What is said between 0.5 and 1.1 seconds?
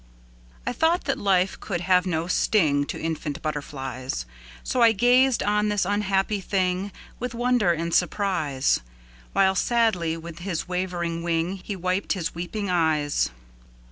I thought